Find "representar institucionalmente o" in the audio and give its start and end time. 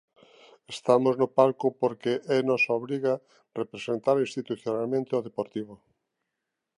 3.59-5.25